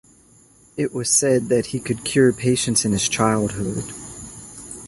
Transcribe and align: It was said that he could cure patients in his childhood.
It 0.77 0.95
was 0.95 1.11
said 1.11 1.49
that 1.49 1.67
he 1.67 1.79
could 1.79 2.03
cure 2.03 2.33
patients 2.33 2.85
in 2.85 2.91
his 2.91 3.07
childhood. 3.07 3.83